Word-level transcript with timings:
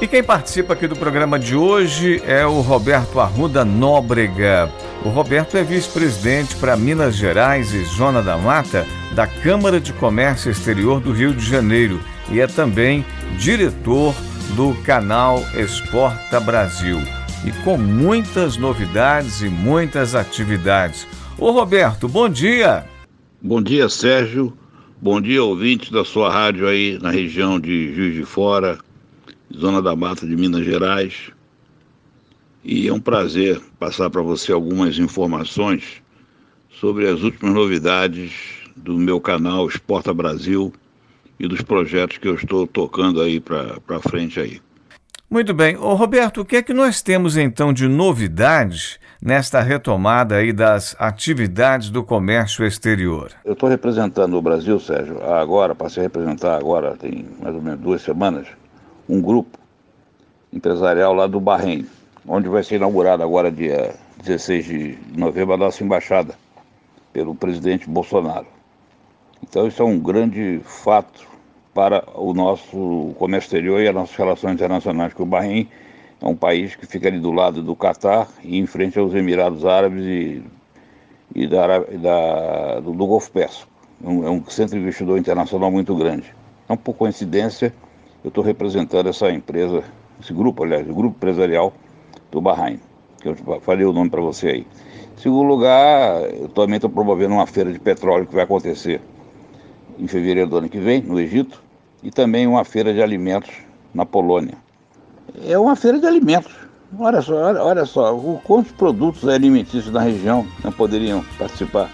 E 0.00 0.08
quem 0.08 0.24
participa 0.24 0.72
aqui 0.72 0.88
do 0.88 0.96
programa 0.96 1.38
de 1.38 1.54
hoje 1.54 2.22
é 2.26 2.46
o 2.46 2.62
Roberto 2.62 3.20
Arruda 3.20 3.66
Nóbrega. 3.66 4.72
O 5.04 5.10
Roberto 5.10 5.58
é 5.58 5.62
vice-presidente 5.62 6.56
para 6.56 6.74
Minas 6.74 7.14
Gerais 7.14 7.74
e 7.74 7.84
Zona 7.84 8.22
da 8.22 8.38
Mata 8.38 8.86
da 9.14 9.26
Câmara 9.26 9.78
de 9.78 9.92
Comércio 9.92 10.50
Exterior 10.50 11.00
do 11.00 11.12
Rio 11.12 11.34
de 11.34 11.44
Janeiro 11.44 12.00
e 12.30 12.40
é 12.40 12.46
também 12.46 13.04
diretor 13.38 14.14
do 14.56 14.72
canal 14.84 15.44
Exporta 15.54 16.40
Brasil. 16.40 16.98
E 17.44 17.52
com 17.62 17.76
muitas 17.76 18.56
novidades 18.56 19.42
e 19.42 19.50
muitas 19.50 20.14
atividades. 20.14 21.06
Ô 21.36 21.50
Roberto, 21.50 22.08
bom 22.08 22.26
dia! 22.26 22.86
Bom 23.42 23.60
dia, 23.60 23.86
Sérgio. 23.90 24.56
Bom 24.98 25.20
dia, 25.20 25.44
ouvintes 25.44 25.90
da 25.90 26.06
sua 26.06 26.32
rádio 26.32 26.66
aí 26.66 26.98
na 27.02 27.10
região 27.10 27.60
de 27.60 27.94
Juiz 27.94 28.14
de 28.14 28.24
Fora, 28.24 28.78
Zona 29.56 29.82
da 29.82 29.96
Mata 29.96 30.26
de 30.26 30.36
Minas 30.36 30.64
Gerais. 30.64 31.30
E 32.62 32.88
é 32.88 32.92
um 32.92 33.00
prazer 33.00 33.60
passar 33.78 34.10
para 34.10 34.22
você 34.22 34.52
algumas 34.52 34.98
informações 34.98 36.02
sobre 36.70 37.08
as 37.08 37.22
últimas 37.22 37.54
novidades 37.54 38.32
do 38.76 38.96
meu 38.96 39.20
canal 39.20 39.66
Exporta 39.66 40.12
Brasil 40.14 40.72
e 41.38 41.48
dos 41.48 41.62
projetos 41.62 42.18
que 42.18 42.28
eu 42.28 42.34
estou 42.34 42.66
tocando 42.66 43.20
aí 43.20 43.40
para 43.40 44.00
frente 44.00 44.38
aí. 44.38 44.60
Muito 45.30 45.54
bem. 45.54 45.76
Ô 45.76 45.94
Roberto, 45.94 46.40
o 46.40 46.44
que 46.44 46.56
é 46.56 46.62
que 46.62 46.74
nós 46.74 47.00
temos 47.00 47.36
então 47.36 47.72
de 47.72 47.86
novidades 47.86 48.98
nesta 49.22 49.60
retomada 49.60 50.36
aí 50.36 50.52
das 50.52 50.96
atividades 50.98 51.88
do 51.88 52.02
comércio 52.02 52.64
exterior? 52.66 53.30
Eu 53.44 53.52
estou 53.52 53.68
representando 53.68 54.36
o 54.36 54.42
Brasil, 54.42 54.80
Sérgio, 54.80 55.22
agora, 55.22 55.74
passei 55.74 56.02
a 56.02 56.06
representar 56.06 56.56
agora, 56.56 56.96
tem 56.96 57.26
mais 57.40 57.54
ou 57.54 57.62
menos 57.62 57.80
duas 57.80 58.02
semanas, 58.02 58.48
um 59.10 59.20
grupo 59.20 59.58
empresarial 60.52 61.12
lá 61.12 61.26
do 61.26 61.40
Bahrein, 61.40 61.86
onde 62.26 62.48
vai 62.48 62.62
ser 62.62 62.76
inaugurada 62.76 63.24
agora, 63.24 63.50
dia 63.50 63.94
16 64.22 64.64
de 64.64 64.98
novembro, 65.16 65.54
a 65.54 65.56
nossa 65.56 65.82
embaixada 65.82 66.34
pelo 67.12 67.34
presidente 67.34 67.88
Bolsonaro. 67.88 68.46
Então, 69.42 69.66
isso 69.66 69.82
é 69.82 69.84
um 69.84 69.98
grande 69.98 70.60
fato 70.64 71.26
para 71.74 72.04
o 72.14 72.32
nosso 72.32 73.14
comércio 73.18 73.48
exterior 73.48 73.80
e 73.80 73.88
as 73.88 73.94
nossas 73.94 74.14
relações 74.14 74.54
internacionais, 74.54 75.12
com 75.12 75.24
o 75.24 75.26
Bahrein 75.26 75.68
é 76.20 76.26
um 76.26 76.36
país 76.36 76.76
que 76.76 76.86
fica 76.86 77.08
ali 77.08 77.18
do 77.18 77.32
lado 77.32 77.62
do 77.62 77.74
Catar 77.74 78.28
e 78.44 78.58
em 78.58 78.66
frente 78.66 78.98
aos 78.98 79.14
Emirados 79.14 79.64
Árabes 79.64 80.04
e, 80.04 80.42
e 81.34 81.46
da, 81.46 81.78
da, 81.78 82.80
do, 82.80 82.92
do 82.92 83.06
Golfo 83.06 83.32
Pérsico. 83.32 83.70
É 84.04 84.08
um, 84.08 84.26
é 84.26 84.30
um 84.30 84.44
centro 84.46 84.78
investidor 84.78 85.18
internacional 85.18 85.70
muito 85.70 85.96
grande. 85.96 86.34
Então, 86.64 86.76
por 86.76 86.94
coincidência, 86.94 87.72
eu 88.24 88.28
estou 88.28 88.44
representando 88.44 89.08
essa 89.08 89.30
empresa, 89.30 89.82
esse 90.20 90.32
grupo, 90.32 90.64
aliás, 90.64 90.88
o 90.88 90.94
grupo 90.94 91.16
empresarial 91.16 91.72
do 92.30 92.40
Bahrein, 92.40 92.78
que 93.20 93.28
eu 93.28 93.36
falei 93.60 93.84
o 93.84 93.92
nome 93.92 94.10
para 94.10 94.20
você 94.20 94.48
aí. 94.48 94.66
Em 95.16 95.20
segundo 95.20 95.48
lugar, 95.48 96.22
eu 96.32 96.48
também 96.48 96.76
estou 96.76 96.90
promovendo 96.90 97.34
uma 97.34 97.46
feira 97.46 97.72
de 97.72 97.78
petróleo 97.78 98.26
que 98.26 98.34
vai 98.34 98.44
acontecer 98.44 99.00
em 99.98 100.06
fevereiro 100.06 100.48
do 100.48 100.56
ano 100.56 100.68
que 100.68 100.78
vem, 100.78 101.02
no 101.02 101.20
Egito, 101.20 101.62
e 102.02 102.10
também 102.10 102.46
uma 102.46 102.64
feira 102.64 102.92
de 102.92 103.02
alimentos 103.02 103.50
na 103.92 104.06
Polônia. 104.06 104.54
É 105.46 105.58
uma 105.58 105.76
feira 105.76 105.98
de 105.98 106.06
alimentos. 106.06 106.52
Olha 106.98 107.22
só, 107.22 107.34
olha, 107.34 107.62
olha 107.62 107.84
só, 107.84 108.14
quantos 108.42 108.72
produtos 108.72 109.28
alimentícios 109.28 109.92
da 109.92 110.00
região 110.00 110.46
não 110.64 110.72
poderiam 110.72 111.22
participar? 111.38 111.90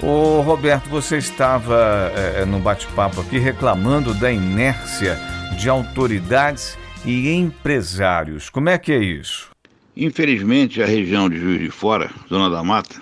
Ô 0.00 0.42
Roberto, 0.42 0.88
você 0.88 1.18
estava 1.18 2.12
é, 2.14 2.44
no 2.44 2.60
bate-papo 2.60 3.20
aqui 3.20 3.36
reclamando 3.36 4.14
da 4.14 4.30
inércia 4.30 5.18
de 5.58 5.68
autoridades 5.68 6.78
e 7.04 7.28
empresários. 7.30 8.48
Como 8.48 8.68
é 8.68 8.78
que 8.78 8.92
é 8.92 8.98
isso? 8.98 9.50
Infelizmente, 9.96 10.80
a 10.80 10.86
região 10.86 11.28
de 11.28 11.36
Juiz 11.36 11.60
de 11.60 11.70
Fora, 11.70 12.12
Zona 12.28 12.48
da 12.48 12.62
Mata, 12.62 12.94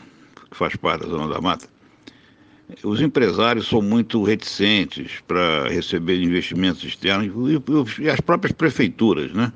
que 0.51 0.57
faz 0.57 0.75
parte 0.77 1.03
da 1.03 1.09
Zona 1.09 1.29
da 1.35 1.39
Mata, 1.39 1.69
os 2.83 3.03
empresários 3.03 3.69
são 3.69 3.83
muito 3.83 4.23
reticentes 4.23 5.21
para 5.29 5.69
receber 5.69 6.23
investimentos 6.23 6.83
externos 6.83 7.31
e, 8.01 8.09
as 8.09 8.23
próprias 8.23 8.53
prefeituras, 8.53 9.35
né? 9.35 9.53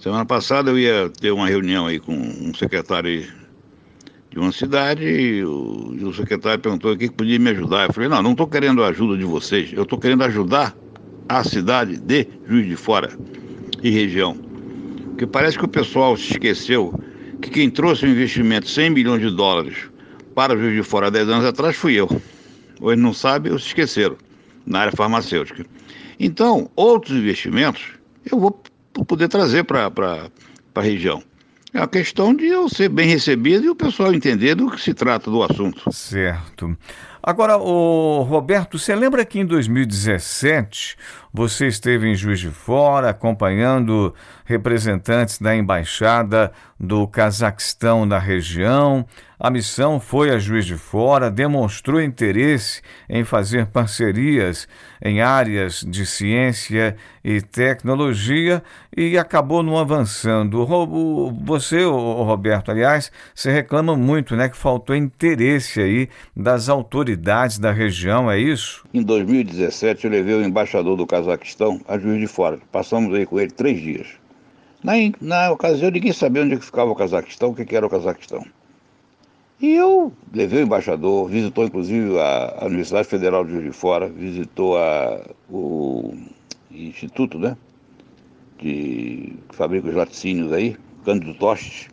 Semana 0.00 0.26
passada 0.26 0.70
eu 0.70 0.78
ia 0.78 1.08
ter 1.10 1.30
uma 1.30 1.46
reunião 1.46 1.86
aí 1.86 2.00
com 2.00 2.12
um 2.12 2.52
secretário 2.54 3.39
de 4.30 4.38
uma 4.38 4.52
cidade 4.52 5.04
e 5.04 5.44
o, 5.44 5.94
e 5.98 6.04
o 6.04 6.14
secretário 6.14 6.60
perguntou 6.60 6.92
o 6.92 6.96
que 6.96 7.10
podia 7.10 7.38
me 7.38 7.50
ajudar. 7.50 7.88
Eu 7.88 7.92
falei, 7.92 8.08
não, 8.08 8.22
não 8.22 8.30
estou 8.32 8.46
querendo 8.46 8.82
a 8.82 8.88
ajuda 8.88 9.18
de 9.18 9.24
vocês, 9.24 9.72
eu 9.72 9.82
estou 9.82 9.98
querendo 9.98 10.22
ajudar 10.22 10.74
a 11.28 11.42
cidade 11.44 11.96
de 11.96 12.26
Juiz 12.46 12.66
de 12.66 12.76
Fora 12.76 13.10
e 13.82 13.90
região. 13.90 14.34
Porque 15.08 15.26
parece 15.26 15.58
que 15.58 15.64
o 15.64 15.68
pessoal 15.68 16.16
se 16.16 16.32
esqueceu 16.32 16.94
que 17.42 17.50
quem 17.50 17.68
trouxe 17.68 18.04
o 18.04 18.08
um 18.08 18.12
investimento 18.12 18.66
de 18.66 18.72
100 18.72 18.90
milhões 18.90 19.20
de 19.20 19.30
dólares 19.30 19.90
para 20.34 20.56
Juiz 20.56 20.74
de 20.74 20.82
Fora 20.82 21.08
há 21.08 21.10
10 21.10 21.28
anos 21.28 21.44
atrás 21.44 21.76
fui 21.76 21.94
eu. 21.94 22.08
Ou 22.80 22.92
eles 22.92 23.02
não 23.02 23.12
sabem 23.12 23.52
ou 23.52 23.58
se 23.58 23.66
esqueceram, 23.66 24.16
na 24.64 24.80
área 24.80 24.92
farmacêutica. 24.92 25.66
Então, 26.18 26.70
outros 26.76 27.16
investimentos 27.16 27.82
eu 28.30 28.38
vou 28.38 28.62
poder 29.06 29.28
trazer 29.28 29.64
para 29.64 29.90
a 30.74 30.80
região. 30.80 31.22
É 31.72 31.78
uma 31.78 31.88
questão 31.88 32.34
de 32.34 32.46
eu 32.46 32.68
ser 32.68 32.88
bem 32.88 33.08
recebido 33.08 33.64
e 33.64 33.70
o 33.70 33.76
pessoal 33.76 34.12
entender 34.12 34.54
do 34.54 34.70
que 34.70 34.80
se 34.80 34.92
trata 34.92 35.30
do 35.30 35.42
assunto. 35.42 35.92
Certo. 35.92 36.76
Agora, 37.22 37.58
o 37.58 38.22
Roberto, 38.22 38.78
você 38.78 38.94
lembra 38.96 39.26
que 39.26 39.38
em 39.38 39.44
2017 39.44 40.96
você 41.32 41.66
esteve 41.66 42.08
em 42.08 42.14
Juiz 42.14 42.40
de 42.40 42.48
Fora 42.48 43.10
acompanhando 43.10 44.14
representantes 44.44 45.38
da 45.38 45.54
embaixada 45.54 46.50
do 46.78 47.06
Cazaquistão 47.06 48.06
na 48.06 48.18
região? 48.18 49.06
A 49.38 49.50
missão 49.50 50.00
foi 50.00 50.30
a 50.30 50.38
Juiz 50.38 50.66
de 50.66 50.76
Fora, 50.76 51.30
demonstrou 51.30 52.00
interesse 52.00 52.82
em 53.08 53.24
fazer 53.24 53.66
parcerias 53.66 54.68
em 55.02 55.22
áreas 55.22 55.82
de 55.86 56.04
ciência 56.04 56.94
e 57.24 57.40
tecnologia 57.40 58.62
e 58.94 59.16
acabou 59.16 59.62
não 59.62 59.78
avançando. 59.78 60.66
Você, 61.42 61.84
Roberto, 61.84 62.70
aliás, 62.70 63.10
se 63.34 63.50
reclama 63.50 63.96
muito, 63.96 64.36
né, 64.36 64.48
que 64.48 64.56
faltou 64.56 64.94
interesse 64.94 65.80
aí 65.80 66.08
das 66.36 66.68
autoridades 66.68 67.09
da 67.16 67.72
região, 67.72 68.30
é 68.30 68.38
isso? 68.38 68.84
Em 68.92 69.02
2017 69.02 70.04
eu 70.04 70.10
levei 70.10 70.34
o 70.34 70.44
embaixador 70.44 70.96
do 70.96 71.06
Cazaquistão 71.06 71.80
a 71.86 71.98
Juiz 71.98 72.20
de 72.20 72.26
Fora. 72.26 72.58
Passamos 72.70 73.14
aí 73.14 73.26
com 73.26 73.38
ele 73.38 73.50
três 73.50 73.80
dias. 73.80 74.06
Na, 74.82 74.92
na 75.20 75.50
ocasião 75.50 75.90
ninguém 75.90 76.12
sabia 76.12 76.42
onde 76.42 76.56
ficava 76.58 76.90
o 76.90 76.94
Cazaquistão, 76.94 77.50
o 77.50 77.54
que 77.54 77.76
era 77.76 77.86
o 77.86 77.90
Cazaquistão. 77.90 78.44
E 79.60 79.74
eu 79.74 80.10
levei 80.32 80.62
o 80.62 80.64
embaixador, 80.64 81.28
visitou 81.28 81.64
inclusive 81.64 82.18
a, 82.18 82.58
a 82.62 82.66
Universidade 82.66 83.06
Federal 83.06 83.44
de 83.44 83.52
Juiz 83.52 83.64
de 83.64 83.72
Fora, 83.72 84.08
visitou 84.08 84.78
a, 84.78 85.20
o 85.50 86.14
Instituto, 86.70 87.38
né? 87.38 87.56
De, 88.58 89.34
fabrica 89.50 89.88
os 89.88 89.94
laticínios 89.94 90.50
aí, 90.52 90.76
Cândido 91.04 91.34
Tostes, 91.34 91.88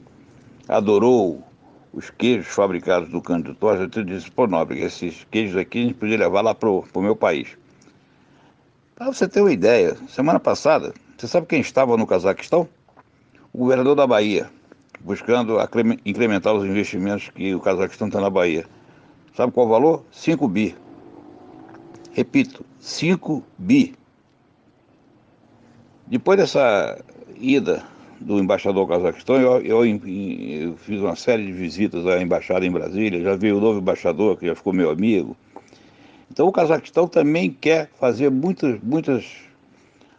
adorou 0.68 1.44
os 1.94 2.10
queijos 2.10 2.48
fabricados 2.48 3.10
do 3.10 3.22
Cândido 3.22 3.56
Tostes, 3.56 3.96
eu 3.96 4.04
disse, 4.04 4.30
pô, 4.32 4.48
Nobre, 4.48 4.82
esses 4.82 5.26
queijos 5.32 5.58
aqui 5.58 5.80
a 5.80 5.82
gente 5.84 5.94
podia 5.94 6.18
levar 6.18 6.42
lá 6.42 6.54
pro, 6.54 6.84
pro 6.84 7.02
meu 7.02 7.16
país. 7.16 7.58
Para 8.96 9.08
você 9.08 9.28
ter 9.28 9.42
uma 9.42 9.52
ideia, 9.52 9.96
semana 10.08 10.40
passada, 10.40 10.94
você 11.18 11.28
sabe 11.28 11.48
quem 11.48 11.60
estava 11.60 11.96
no 11.98 12.08
Cazaquistão? 12.08 12.68
O 13.54 13.60
governador 13.60 13.96
da 13.96 14.08
Bahia, 14.08 14.50
buscando 15.00 15.58
incrementar 16.06 16.54
os 16.54 16.66
investimentos 16.66 17.30
que 17.30 17.54
o 17.54 17.60
Cazaquistão 17.60 18.08
está 18.08 18.20
na 18.20 18.30
Bahia. 18.30 18.66
Sabe 19.36 19.52
qual 19.52 19.68
o 19.68 19.70
valor? 19.70 20.04
5 20.12 20.48
bi. 20.48 20.76
Repito, 22.12 22.66
5 22.80 23.44
bi. 23.58 23.96
Depois 26.08 26.40
dessa 26.40 27.04
ida 27.36 27.84
do 28.20 28.40
embaixador 28.40 28.88
Cazaquistão, 28.88 29.36
eu, 29.38 29.62
eu, 29.62 29.86
eu, 29.86 30.78
fiz 30.78 31.00
uma 31.00 31.16
série 31.16 31.46
de 31.46 31.52
visitas 31.52 32.06
à 32.06 32.22
embaixada 32.22 32.66
em 32.66 32.72
Brasília, 32.72 33.22
já 33.22 33.36
veio 33.36 33.58
o 33.58 33.62
novo 33.62 33.80
embaixador, 33.80 34.38
que 34.38 34.48
já 34.48 34.56
ficou 34.56 34.74
meu 34.74 34.90
amigo. 34.90 35.36
Então 36.32 36.48
o 36.48 36.52
Cazaquistão 36.52 37.08
também 37.08 37.50
quer 37.50 37.90
fazer 38.00 38.30
muitas, 38.30 38.80
muitas 38.82 39.26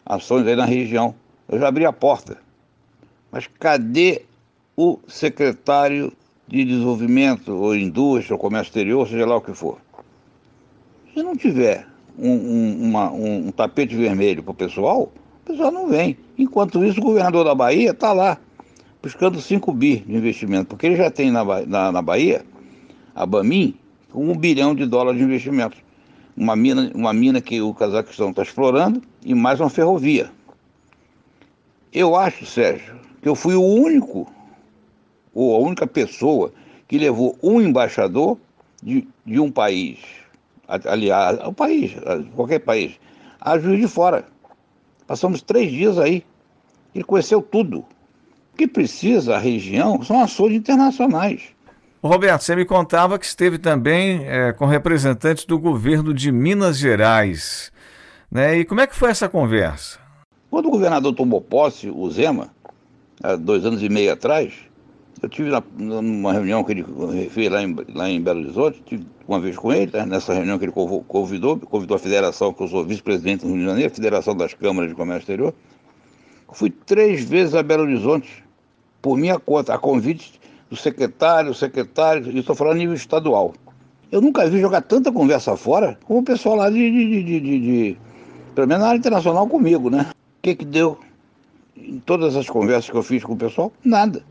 ações 0.05 0.47
aí 0.47 0.57
na 0.57 0.65
região. 0.65 1.15
Eu 1.49 1.59
já 1.59 1.69
abri 1.69 1.85
a 1.85 1.93
porta. 1.93 2.39
Mas 3.31 3.47
cadê 3.47 4.23
o 4.77 4.99
secretário 5.07 6.13
de 6.47 6.65
desenvolvimento 6.65 7.53
ou 7.53 7.77
indústria 7.77 8.35
ou 8.35 8.41
comércio 8.41 8.71
exterior, 8.71 9.07
seja 9.07 9.27
lá 9.27 9.37
o 9.37 9.41
que 9.41 9.53
for. 9.53 9.79
Se 11.13 11.23
não 11.23 11.37
tiver 11.37 11.87
um, 12.19 12.31
um, 12.31 12.85
uma, 12.85 13.13
um, 13.13 13.49
um 13.49 13.51
tapete 13.51 13.95
vermelho 13.95 14.43
para 14.43 14.53
o 14.53 14.55
pessoal, 14.55 15.13
o 15.49 15.53
pessoal 15.53 15.73
não 15.73 15.89
vem. 15.89 16.17
Enquanto 16.37 16.85
isso, 16.85 17.01
o 17.01 17.03
governador 17.03 17.45
da 17.45 17.55
Bahia 17.55 17.91
está 17.91 18.13
lá 18.13 18.39
buscando 19.03 19.41
5 19.41 19.73
bi 19.73 19.99
de 20.01 20.15
investimento, 20.15 20.67
porque 20.69 20.87
ele 20.87 20.97
já 20.97 21.11
tem 21.11 21.31
na, 21.31 21.45
na, 21.67 21.93
na 21.93 22.03
Bahia, 22.03 22.45
a 23.15 23.25
Bamin, 23.25 23.75
um 24.15 24.37
bilhão 24.37 24.75
de 24.75 24.85
dólares 24.85 25.19
de 25.19 25.25
investimento. 25.25 25.77
Uma 26.37 26.55
mina, 26.55 26.91
uma 26.95 27.13
mina 27.13 27.41
que 27.41 27.61
o 27.61 27.73
Cazaquistão 27.75 28.31
está 28.31 28.43
explorando 28.43 29.03
e 29.25 29.35
mais 29.35 29.59
uma 29.61 29.71
ferrovia. 29.71 30.31
Eu 31.93 32.15
acho, 32.15 32.45
Sérgio, 32.45 32.97
que 33.23 33.29
eu 33.29 33.35
fui 33.35 33.55
o 33.55 33.63
único, 33.63 34.31
ou 35.35 35.57
a 35.57 35.59
única 35.59 35.87
pessoa 35.87 36.53
que 36.87 36.99
levou 36.99 37.37
um 37.43 37.61
embaixador 37.61 38.39
de, 38.83 39.09
de 39.25 39.41
um 39.41 39.51
país, 39.51 39.99
aliás, 40.69 41.39
o 41.45 41.53
país, 41.53 41.97
qualquer 42.37 42.61
país, 42.61 43.01
a 43.41 43.59
juiz 43.59 43.81
de 43.81 43.89
fora. 43.89 44.27
Passamos 45.09 45.41
três 45.41 45.73
dias 45.73 45.99
aí. 45.99 46.23
Ele 46.95 47.03
conheceu 47.03 47.41
tudo. 47.41 47.79
O 48.53 48.57
que 48.59 48.69
precisa 48.69 49.37
a 49.37 49.39
região 49.39 50.03
são 50.03 50.23
ações 50.23 50.53
internacionais. 50.53 51.45
Roberto, 52.03 52.43
você 52.43 52.55
me 52.55 52.67
contava 52.67 53.19
que 53.19 53.25
esteve 53.25 53.59
também 53.59 54.25
é, 54.27 54.53
com 54.53 54.67
representantes 54.67 55.47
do 55.47 55.59
governo 55.59 56.13
de 56.13 56.31
Minas 56.31 56.77
Gerais. 56.79 57.73
Né? 58.31 58.59
E 58.59 58.65
como 58.67 58.83
é 58.83 58.87
que 58.87 58.95
foi 58.95 59.11
essa 59.11 59.31
conversa? 59.31 59.99
Quando 60.51 60.67
o 60.67 60.71
governador 60.71 61.15
tomou 61.15 61.41
posse, 61.41 61.89
o 61.89 62.11
Zema, 62.11 62.51
há 63.23 63.35
dois 63.35 63.65
anos 63.65 63.83
e 63.83 63.89
meio 63.89 64.13
atrás, 64.13 64.53
eu 65.23 65.29
tive 65.29 65.51
na, 65.51 65.63
numa 65.77 66.33
reunião 66.33 66.63
que 66.65 66.73
ele 66.73 66.85
fez 67.31 67.51
lá 67.51 67.63
em, 67.63 67.77
lá 67.95 68.09
em 68.09 68.21
Belo 68.21 68.41
Horizonte, 68.41 68.83
tive 68.85 69.07
uma 69.27 69.41
vez 69.41 69.57
com 69.57 69.73
ele, 69.73 69.91
né, 69.93 70.07
nessa 70.07 70.33
reunião 70.33 70.59
que 70.59 70.65
ele 70.65 70.73
convidou, 70.73 71.59
convidou 71.59 71.97
a 71.97 71.99
federação, 71.99 72.53
que 72.53 72.63
eu 72.63 72.69
sou 72.69 72.85
vice-presidente 72.85 73.43
do 73.43 73.49
Rio 73.49 73.59
de 73.59 73.65
Janeiro, 73.65 73.95
Federação 73.95 74.37
das 74.37 74.55
Câmaras 74.55 74.91
de 74.91 74.97
Comércio 74.97 75.23
Exterior. 75.23 75.55
Fui 76.53 76.71
três 76.71 77.25
vezes 77.25 77.55
a 77.55 77.63
Belo 77.63 77.83
Horizonte, 77.83 78.45
por 79.03 79.17
minha 79.17 79.39
conta, 79.39 79.75
a 79.75 79.79
convite 79.79 80.41
do 80.71 80.77
secretário, 80.77 81.55
secretário, 81.55 82.31
e 82.31 82.39
estou 82.39 82.55
falando 82.55 82.75
a 82.75 82.79
nível 82.79 82.95
estadual. 82.95 83.55
Eu 84.11 84.21
nunca 84.21 84.49
vi 84.49 84.61
jogar 84.61 84.81
tanta 84.83 85.13
conversa 85.13 85.57
fora 85.57 85.99
como 86.05 86.21
o 86.21 86.23
pessoal 86.23 86.57
lá 86.57 86.71
de, 86.71 86.91
de, 86.91 87.23
de, 87.23 87.41
de, 87.41 87.61
de 87.61 87.97
pelo 88.55 88.67
menos 88.67 88.83
na 88.83 88.89
área 88.89 88.99
internacional 88.99 89.47
comigo, 89.47 89.91
né? 89.91 90.07
O 90.11 90.43
que 90.43 90.55
que 90.55 90.65
deu 90.65 90.99
em 91.77 92.01
todas 92.01 92.35
as 92.35 92.49
conversas 92.49 92.91
que 92.91 92.97
eu 92.97 93.03
fiz 93.03 93.23
com 93.23 93.35
o 93.35 93.37
pessoal? 93.37 93.73
Nada. 93.85 94.25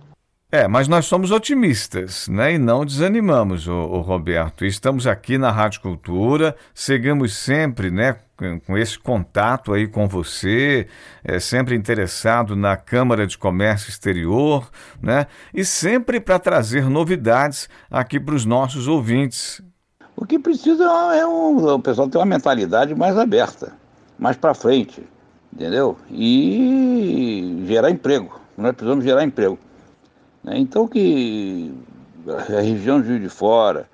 É, 0.50 0.66
mas 0.66 0.88
nós 0.88 1.06
somos 1.06 1.30
otimistas, 1.30 2.30
né? 2.30 2.54
E 2.54 2.58
não 2.58 2.86
desanimamos, 2.86 3.68
o, 3.68 3.74
o 3.74 4.00
Roberto. 4.00 4.64
Estamos 4.64 5.06
aqui 5.06 5.38
na 5.38 5.52
Rádio 5.52 5.82
Cultura, 5.82 6.56
seguimos 6.74 7.36
sempre, 7.36 7.92
né? 7.92 8.16
Com, 8.66 8.78
esse 8.78 8.98
contato 8.98 9.74
aí 9.74 9.88
com 9.88 10.08
você, 10.08 10.88
é, 11.22 11.38
sempre 11.38 11.76
interessado 11.76 12.56
na 12.56 12.78
Câmara 12.78 13.28
de 13.28 13.38
Comércio 13.38 13.90
Exterior, 13.90 14.70
né? 15.02 15.28
E 15.54 15.66
sempre 15.66 16.18
para 16.18 16.40
trazer 16.40 16.90
novidades 16.90 17.68
aqui 17.92 18.18
para 18.18 18.34
os 18.34 18.46
nossos 18.46 18.88
ouvintes. 18.88 19.62
O 20.16 20.26
que 20.26 20.40
precisa 20.40 20.86
é 21.14 21.26
o 21.26 21.78
pessoal 21.80 22.08
ter 22.08 22.20
uma 22.20 22.26
mentalidade 22.26 22.96
mais 22.96 23.18
aberta, 23.18 23.74
mais 24.18 24.38
para 24.38 24.54
frente, 24.54 25.04
entendeu? 25.54 25.98
E 26.10 27.66
gerar 27.68 27.92
emprego. 27.92 28.40
Nós 28.58 28.72
precisamos 28.72 29.04
gerar 29.04 29.26
emprego. 29.26 29.60
Né? 30.48 30.58
Então 30.58 30.88
que 30.88 31.74
a 32.28 32.62
região 32.62 33.02
de 33.02 33.10
Rio 33.10 33.20
de 33.20 33.30
Fora, 33.30 33.88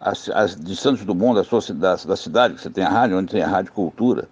as, 0.00 0.28
as 0.30 0.56
de 0.56 0.74
Santos 0.74 1.04
Dumont, 1.04 1.36
da, 1.36 1.44
sua, 1.44 1.60
da, 1.74 1.94
da 1.94 2.16
cidade, 2.16 2.54
que 2.54 2.62
você 2.62 2.70
tem 2.70 2.82
a 2.82 2.88
rádio, 2.88 3.18
onde 3.18 3.30
tem 3.30 3.42
a 3.42 3.46
Rádio 3.46 3.72
Cultura, 3.72 4.28